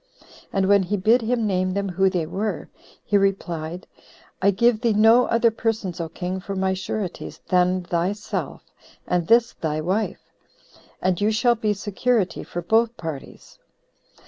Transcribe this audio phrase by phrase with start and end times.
[0.51, 2.69] And when he bid him name them who they were,
[3.05, 3.85] he replied,
[4.41, 8.63] "I give thee no other persons, O king, for my sureties, than thyself,
[9.05, 10.31] and this thy wife;
[11.03, 13.59] and you shall be security for both parties."